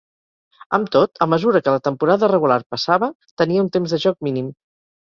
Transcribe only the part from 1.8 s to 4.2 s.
temporada regular passava, tenia un temps de